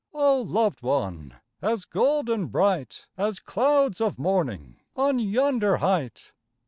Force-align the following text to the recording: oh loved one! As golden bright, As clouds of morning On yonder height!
oh 0.15 0.41
loved 0.41 0.81
one! 0.81 1.35
As 1.61 1.85
golden 1.85 2.47
bright, 2.47 3.05
As 3.17 3.39
clouds 3.39 4.01
of 4.01 4.17
morning 4.17 4.77
On 4.95 5.19
yonder 5.19 5.77
height! 5.77 6.33